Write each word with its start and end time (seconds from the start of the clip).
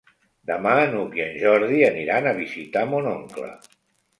Demà 0.51 0.71
n'Hug 0.93 1.13
i 1.19 1.23
en 1.25 1.37
Jordi 1.43 1.83
aniran 1.91 2.31
a 2.31 2.35
visitar 2.41 2.85
mon 2.95 3.11
oncle. 3.13 3.53